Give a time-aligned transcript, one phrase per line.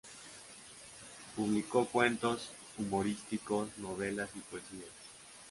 [1.35, 4.89] Publicó cuentos humorísticos, novelas y poesías.